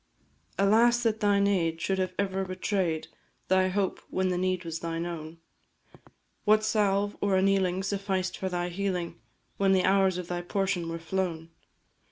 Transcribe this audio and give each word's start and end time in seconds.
Alas, 0.57 1.03
that 1.03 1.19
thine 1.19 1.45
aid 1.45 1.79
should 1.79 1.99
have 1.99 2.15
ever 2.17 2.43
betray'd 2.43 3.07
Thy 3.49 3.67
hope 3.67 3.99
when 4.09 4.29
the 4.29 4.37
need 4.39 4.65
was 4.65 4.79
thine 4.79 5.05
own; 5.05 5.37
What 6.43 6.63
salve 6.63 7.15
or 7.21 7.35
annealing 7.37 7.83
sufficed 7.83 8.35
for 8.35 8.49
thy 8.49 8.69
healing 8.69 9.19
When 9.57 9.73
the 9.73 9.83
hours 9.83 10.17
of 10.17 10.27
thy 10.27 10.41
portion 10.41 10.89
were 10.89 10.97
flown? 10.97 11.51